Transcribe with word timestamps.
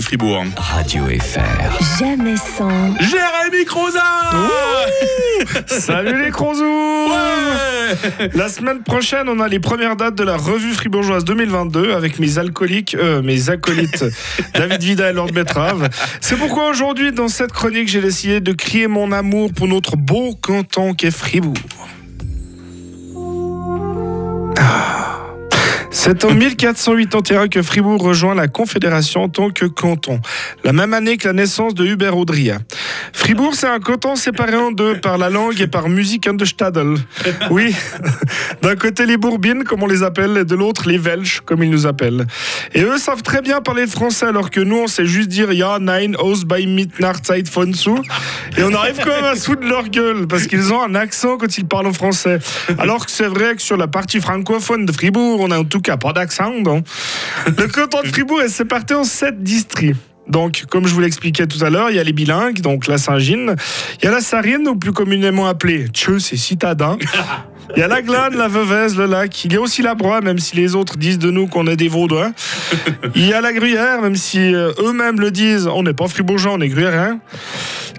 Fribourg. 0.00 0.44
Radio 0.56 1.04
FR. 1.06 1.98
Jamais 1.98 2.36
sans. 2.36 2.94
Jérémy 3.00 3.64
Croza 3.64 4.00
Salut 5.66 6.22
les 6.24 6.30
Crozous 6.30 7.08
Ouais 7.08 8.28
La 8.34 8.48
semaine 8.48 8.82
prochaine, 8.82 9.28
on 9.28 9.40
a 9.40 9.48
les 9.48 9.60
premières 9.60 9.96
dates 9.96 10.14
de 10.14 10.24
la 10.24 10.36
revue 10.36 10.72
fribourgeoise 10.72 11.24
2022 11.24 11.92
avec 11.92 12.18
mes 12.18 12.38
alcooliques, 12.38 12.94
euh, 12.94 13.22
mes 13.22 13.50
acolytes 13.50 14.04
David 14.54 14.82
Vida 14.82 15.10
et 15.10 15.12
Lord 15.12 15.32
Betrave. 15.32 15.88
C'est 16.20 16.36
pourquoi 16.36 16.68
aujourd'hui, 16.68 17.12
dans 17.12 17.28
cette 17.28 17.52
chronique, 17.52 17.88
j'ai 17.88 18.00
décidé 18.00 18.40
de 18.40 18.52
crier 18.52 18.86
mon 18.86 19.12
amour 19.12 19.52
pour 19.52 19.68
notre 19.68 19.96
beau 19.96 20.34
canton 20.40 20.94
qu'est 20.94 21.10
Fribourg. 21.10 21.54
C'est 26.08 26.24
en 26.24 26.32
1481 26.32 27.48
que 27.48 27.60
Fribourg 27.60 28.00
rejoint 28.00 28.34
la 28.34 28.48
Confédération 28.48 29.24
en 29.24 29.28
tant 29.28 29.50
que 29.50 29.66
canton, 29.66 30.22
la 30.64 30.72
même 30.72 30.94
année 30.94 31.18
que 31.18 31.28
la 31.28 31.34
naissance 31.34 31.74
de 31.74 31.84
Hubert 31.84 32.16
Audria. 32.16 32.60
Fribourg, 33.12 33.54
c'est 33.54 33.66
un 33.66 33.78
canton 33.78 34.16
séparé 34.16 34.56
en 34.56 34.70
deux 34.70 34.98
par 35.00 35.18
la 35.18 35.28
langue 35.28 35.60
et 35.60 35.66
par 35.66 35.90
musique 35.90 36.26
de 36.26 36.46
Stadel. 36.46 36.94
Oui, 37.50 37.74
d'un 38.62 38.74
côté 38.74 39.04
les 39.04 39.18
Bourbines, 39.18 39.64
comme 39.64 39.82
on 39.82 39.86
les 39.86 40.02
appelle, 40.02 40.38
et 40.38 40.44
de 40.46 40.54
l'autre 40.54 40.88
les 40.88 40.96
Welsh, 40.96 41.42
comme 41.44 41.62
ils 41.62 41.68
nous 41.68 41.86
appellent. 41.86 42.26
Et 42.72 42.80
eux 42.80 42.96
savent 42.96 43.22
très 43.22 43.42
bien 43.42 43.60
parler 43.60 43.82
le 43.82 43.88
français, 43.88 44.24
alors 44.24 44.48
que 44.48 44.60
nous, 44.60 44.78
on 44.78 44.86
sait 44.86 45.04
juste 45.04 45.28
dire 45.28 45.52
Ja, 45.52 45.78
nein, 45.78 46.14
aus 46.14 46.46
bei 46.46 46.64
Mitnacht 46.64 47.26
Zeit 47.26 47.50
von 47.50 47.74
zu. 47.74 47.96
Et 48.56 48.62
on 48.62 48.72
arrive 48.72 48.96
quand 49.04 49.10
même 49.10 49.26
à 49.26 49.34
de 49.34 49.68
leur 49.68 49.90
gueule, 49.90 50.26
parce 50.26 50.46
qu'ils 50.46 50.72
ont 50.72 50.82
un 50.82 50.94
accent 50.94 51.36
quand 51.36 51.58
ils 51.58 51.66
parlent 51.66 51.88
en 51.88 51.92
français. 51.92 52.38
Alors 52.78 53.04
que 53.04 53.12
c'est 53.12 53.28
vrai 53.28 53.56
que 53.56 53.60
sur 53.60 53.76
la 53.76 53.88
partie 53.88 54.22
francophone 54.22 54.86
de 54.86 54.92
Fribourg, 54.92 55.40
on 55.40 55.50
a 55.50 55.58
en 55.58 55.64
tout 55.64 55.82
cas 55.82 55.97
pas 55.98 56.12
d'accent. 56.12 56.60
donc. 56.60 56.84
Le 57.46 57.66
canton 57.66 58.02
de 58.02 58.08
Fribourg 58.08 58.40
est 58.40 58.48
séparé 58.48 58.94
en 58.94 59.04
sept 59.04 59.42
districts. 59.42 59.96
Donc, 60.28 60.64
comme 60.68 60.86
je 60.86 60.94
vous 60.94 61.00
l'expliquais 61.00 61.46
tout 61.46 61.64
à 61.64 61.70
l'heure, 61.70 61.90
il 61.90 61.96
y 61.96 61.98
a 61.98 62.04
les 62.04 62.12
bilingues, 62.12 62.60
donc 62.60 62.86
la 62.86 62.98
Saint-Gine. 62.98 63.56
Il 64.00 64.04
y 64.04 64.08
a 64.08 64.10
la 64.10 64.20
Sarine, 64.20 64.68
ou 64.68 64.76
plus 64.76 64.92
communément 64.92 65.46
appelée 65.46 65.88
Tcheux, 65.88 66.18
c'est 66.18 66.36
citadin. 66.36 66.98
Il 67.76 67.80
y 67.80 67.82
a 67.82 67.88
la 67.88 68.00
Glane, 68.00 68.34
la 68.34 68.48
Veuvez, 68.48 68.94
le 68.96 69.04
lac. 69.04 69.44
Il 69.44 69.52
y 69.52 69.56
a 69.56 69.60
aussi 69.60 69.82
la 69.82 69.94
Broye, 69.94 70.22
même 70.22 70.38
si 70.38 70.56
les 70.56 70.74
autres 70.74 70.96
disent 70.96 71.18
de 71.18 71.30
nous 71.30 71.46
qu'on 71.46 71.66
est 71.66 71.76
des 71.76 71.88
Vaudois. 71.88 72.30
Il 73.14 73.26
y 73.26 73.34
a 73.34 73.42
la 73.42 73.52
Gruyère, 73.52 74.00
même 74.00 74.16
si 74.16 74.54
euh, 74.54 74.72
eux-mêmes 74.78 75.20
le 75.20 75.30
disent, 75.30 75.66
on 75.66 75.82
n'est 75.82 75.92
pas 75.92 76.08
fribourgeois, 76.08 76.52
on 76.54 76.60
est 76.62 76.68
gruyérien. 76.68 77.20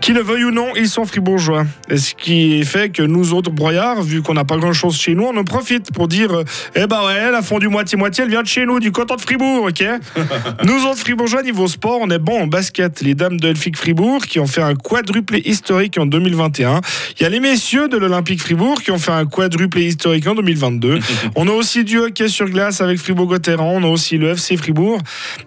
Qui 0.01 0.13
le 0.13 0.21
veuille 0.21 0.45
ou 0.45 0.51
non, 0.51 0.67
ils 0.75 0.87
sont 0.87 1.05
fribourgeois. 1.05 1.65
Et 1.89 1.97
ce 1.97 2.15
qui 2.15 2.63
fait 2.63 2.89
que 2.89 3.03
nous 3.03 3.33
autres 3.33 3.51
broyards, 3.51 4.01
vu 4.01 4.21
qu'on 4.21 4.33
n'a 4.33 4.45
pas 4.45 4.57
grand-chose 4.57 4.97
chez 4.97 5.13
nous, 5.13 5.23
on 5.23 5.35
en 5.35 5.43
profite 5.43 5.91
pour 5.91 6.07
dire 6.07 6.43
Eh 6.75 6.87
ben 6.87 7.05
ouais, 7.05 7.31
la 7.31 7.41
fondue 7.41 7.67
moitié-moitié, 7.67 8.23
elle 8.23 8.29
vient 8.29 8.41
de 8.41 8.47
chez 8.47 8.65
nous, 8.65 8.79
du 8.79 8.91
canton 8.91 9.15
de 9.15 9.21
Fribourg, 9.21 9.65
ok 9.65 9.83
Nous 10.65 10.85
autres 10.85 10.99
fribourgeois, 10.99 11.43
niveau 11.43 11.67
sport, 11.67 11.99
on 12.01 12.09
est 12.09 12.19
bon 12.19 12.43
en 12.43 12.47
basket. 12.47 13.01
Les 13.01 13.13
dames 13.13 13.39
de 13.39 13.49
Elphick 13.49 13.75
Fribourg 13.77 14.25
qui 14.25 14.39
ont 14.39 14.47
fait 14.47 14.61
un 14.61 14.75
quadruplé 14.75 15.41
historique 15.45 15.97
en 15.97 16.05
2021. 16.05 16.81
Il 17.19 17.23
y 17.23 17.25
a 17.25 17.29
les 17.29 17.39
messieurs 17.39 17.89
de 17.89 17.97
l'Olympique 17.97 18.41
Fribourg 18.41 18.81
qui 18.81 18.91
ont 18.91 18.99
fait 18.99 19.11
un 19.11 19.25
quadruplé 19.25 19.85
historique 19.85 20.27
en 20.27 20.35
2022. 20.35 20.99
on 21.35 21.47
a 21.47 21.51
aussi 21.51 21.83
du 21.83 21.99
hockey 21.99 22.29
sur 22.29 22.49
glace 22.49 22.81
avec 22.81 22.99
Fribourg-Gotteron. 22.99 23.77
On 23.77 23.83
a 23.83 23.87
aussi 23.87 24.17
le 24.17 24.29
FC 24.29 24.55
Fribourg. 24.55 24.99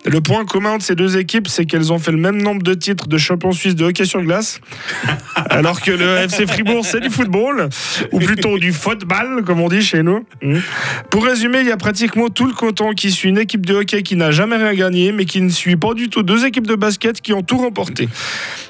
Le 0.05 0.21
point 0.21 0.45
commun 0.45 0.79
de 0.79 0.83
ces 0.83 0.95
deux 0.95 1.17
équipes, 1.17 1.49
c'est 1.49 1.65
qu'elles 1.65 1.93
ont 1.93 1.99
fait 1.99 2.13
le 2.13 2.19
même 2.19 2.41
nombre 2.41 2.63
de 2.63 2.75
titres 2.75 3.09
de 3.09 3.19
champion 3.19 3.53
suisse 3.53 3.75
de 3.75 3.85
hockey 3.85 4.05
sur 4.05 4.21
glace. 4.23 4.42
Alors 5.51 5.81
que 5.81 5.91
le 5.91 6.17
FC 6.19 6.47
Fribourg, 6.47 6.85
c'est 6.85 7.01
du 7.01 7.11
football, 7.11 7.69
ou 8.13 8.19
plutôt 8.19 8.59
du 8.59 8.73
football, 8.73 9.43
comme 9.45 9.61
on 9.61 9.69
dit 9.69 9.83
chez 9.83 10.03
nous. 10.03 10.25
Mm. 10.43 10.59
Pour 11.11 11.25
résumer, 11.25 11.61
il 11.61 11.67
y 11.67 11.73
a 11.73 11.77
pratiquement 11.77 12.29
tout 12.29 12.47
le 12.47 12.53
canton 12.53 12.93
qui 12.93 13.11
suit 13.11 13.29
une 13.29 13.39
équipe 13.39 13.67
de 13.67 13.75
hockey 13.75 14.03
qui 14.03 14.17
n'a 14.17 14.31
jamais 14.31 14.57
rien 14.57 14.75
gagné, 14.75 15.13
mais 15.13 15.25
qui 15.25 15.41
ne 15.41 15.51
suit 15.51 15.77
pas 15.77 15.95
du 15.95 16.09
tout 16.09 16.23
deux 16.23 16.45
équipes 16.45 16.67
de 16.67 16.75
basket 16.75 17.21
qui 17.21 17.33
ont 17.33 17.43
tout 17.43 17.59
remporté. 17.59 18.09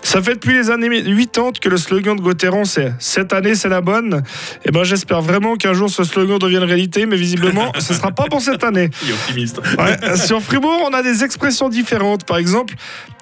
Ça 0.02 0.20
fait 0.20 0.34
depuis 0.34 0.54
les 0.54 0.70
années 0.70 0.88
80 0.88 1.52
que 1.60 1.68
le 1.68 1.76
slogan 1.76 2.16
de 2.16 2.22
Gauthieron, 2.22 2.64
c'est 2.64 2.92
Cette 2.98 3.32
année, 3.32 3.54
c'est 3.54 3.68
la 3.68 3.80
bonne. 3.80 4.22
Et 4.64 4.70
ben, 4.70 4.84
j'espère 4.84 5.22
vraiment 5.22 5.56
qu'un 5.56 5.72
jour 5.72 5.88
ce 5.90 6.04
slogan 6.04 6.38
devienne 6.38 6.64
réalité, 6.64 7.06
mais 7.06 7.16
visiblement, 7.16 7.72
ce 7.78 7.94
sera 7.94 8.10
pas 8.10 8.24
pour 8.24 8.40
cette 8.40 8.64
année. 8.64 8.90
Il 9.02 9.10
est 9.10 9.12
optimiste. 9.12 9.60
Ouais, 9.78 10.16
sur 10.16 10.42
Fribourg, 10.42 10.88
on 10.90 10.94
a 10.94 11.02
des 11.02 11.24
expressions 11.24 11.68
différentes. 11.68 12.24
Par 12.24 12.38
exemple, 12.38 12.74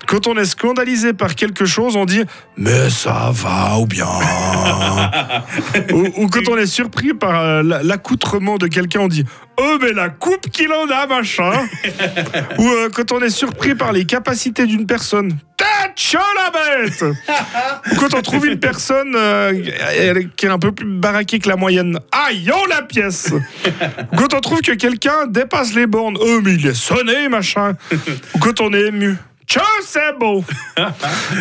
quand 0.07 0.27
on 0.27 0.37
est 0.37 0.45
scandalisé 0.45 1.13
par 1.13 1.35
quelque 1.35 1.67
chose, 1.67 1.97
on 1.97 2.05
dit 2.05 2.23
Mais 2.57 2.91
ça 2.91 3.31
va 3.33 3.79
ou 3.79 3.87
bien. 3.87 4.07
ou, 5.93 6.29
quand 6.29 6.49
on 6.51 6.57
est 6.59 6.67
surpris 6.67 7.15
par 7.15 7.41
euh, 7.41 7.63
la- 7.63 7.83
l'accoutrement 7.83 8.59
de 8.59 8.67
quelqu'un, 8.67 9.01
on 9.01 9.09
dit 9.09 9.25
Oh, 9.59 9.79
mais 9.81 9.93
la 9.93 10.09
coupe 10.09 10.49
qu'il 10.51 10.73
en 10.73 10.89
a, 10.91 11.07
machin. 11.07 11.53
ou 12.59 12.69
euh, 12.69 12.89
quand 12.95 13.13
on 13.13 13.21
est 13.21 13.31
surpris 13.31 13.75
par 13.75 13.93
les 13.93 14.05
capacités 14.05 14.67
d'une 14.67 14.87
personne. 14.87 15.37
Chaud 15.97 16.19
la 16.37 16.51
bête 16.51 17.03
Ou 17.03 17.97
quand 17.97 18.15
on 18.15 18.23
trouve 18.23 18.47
une 18.47 18.59
personne 18.59 19.13
euh, 19.17 19.53
qui 20.37 20.47
est 20.47 20.49
un 20.49 20.59
peu 20.59 20.73
plus 20.73 20.87
baraquée 20.87 21.39
que 21.41 21.49
la 21.49 21.57
moyenne. 21.57 21.99
Aïe, 22.13 22.51
oh 22.55 22.67
la 22.71 22.83
pièce 22.83 23.33
Ou 23.33 24.17
quand 24.17 24.33
on 24.35 24.41
trouve 24.41 24.61
que 24.63 24.73
quelqu'un 24.73 25.27
dépasse 25.29 25.75
les 25.75 25.87
bornes. 25.87 26.17
Oh, 26.21 26.41
mais 26.43 26.55
il 26.55 26.67
est 26.67 26.75
sonné, 26.75 27.29
machin. 27.29 27.73
Ou 28.35 28.39
quand 28.39 28.61
on 28.61 28.73
est 28.73 28.87
ému. 28.87 29.17
C'est 29.93 30.17
beau 30.21 30.45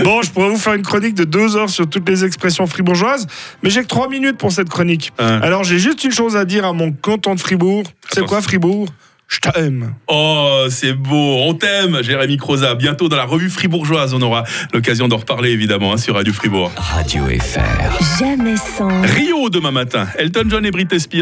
Bon, 0.03 0.23
je 0.23 0.31
pourrais 0.31 0.49
vous 0.49 0.57
faire 0.57 0.73
une 0.73 0.81
chronique 0.81 1.13
de 1.13 1.23
deux 1.23 1.55
heures 1.55 1.69
sur 1.69 1.87
toutes 1.87 2.09
les 2.09 2.25
expressions 2.25 2.65
fribourgeoises, 2.65 3.27
mais 3.61 3.69
j'ai 3.69 3.83
que 3.83 3.87
trois 3.87 4.09
minutes 4.09 4.37
pour 4.37 4.51
cette 4.51 4.69
chronique. 4.69 5.13
Alors, 5.19 5.63
j'ai 5.63 5.77
juste 5.77 6.03
une 6.03 6.11
chose 6.11 6.35
à 6.35 6.45
dire 6.45 6.65
à 6.65 6.73
mon 6.73 6.91
canton 6.91 7.35
de 7.35 7.39
Fribourg. 7.39 7.83
C'est 8.11 8.25
quoi 8.25 8.41
Fribourg? 8.41 8.87
Je 9.29 9.37
t'aime. 9.37 9.93
Oh, 10.07 10.65
c'est 10.71 10.93
beau. 10.93 11.37
On 11.43 11.53
t'aime, 11.53 12.01
Jérémy 12.01 12.37
Croza. 12.37 12.73
Bientôt 12.73 13.09
dans 13.09 13.15
la 13.15 13.25
revue 13.25 13.51
fribourgeoise, 13.51 14.15
on 14.15 14.21
aura 14.23 14.43
l'occasion 14.73 15.07
d'en 15.07 15.17
reparler 15.17 15.51
évidemment 15.51 15.93
hein, 15.93 15.97
sur 15.97 16.15
Radio 16.15 16.33
Fribourg. 16.33 16.71
Radio 16.75 17.25
FR. 17.25 18.19
Jamais 18.19 18.57
sans. 18.57 19.01
Rio 19.03 19.51
demain 19.51 19.69
matin. 19.69 20.07
Elton 20.17 20.45
John 20.49 20.65
et 20.65 20.71
Britney 20.71 20.99
Spears. 20.99 21.17